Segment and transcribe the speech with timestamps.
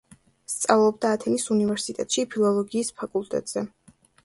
[0.53, 3.67] სწავლობდა ათენის უნივერსიტეტში, ფილოლოგიის ფაკულტეტზე.